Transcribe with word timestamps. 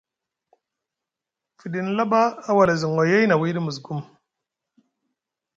Fiɗini 1.57 1.91
laɓa 1.97 2.19
a 2.49 2.51
wala 2.57 2.73
zi 2.81 2.87
ŋoyay 2.95 3.25
na 3.27 3.35
wiiɗi 3.41 3.59
musgum. 3.67 3.99